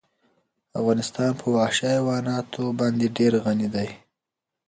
افغانستان 0.79 1.29
په 1.39 1.45
وحشي 1.55 1.87
حیواناتو 1.95 2.63
باندې 2.79 3.13
ډېر 3.17 3.33
غني 3.45 3.67
دی. 3.75 3.89